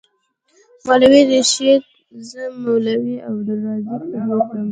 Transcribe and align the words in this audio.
مولوي 0.85 1.21
رشید 1.33 1.83
زه 2.29 2.41
مولوي 2.63 3.15
عبدالرزاق 3.27 4.01
ته 4.11 4.19
بوتلم. 4.27 4.51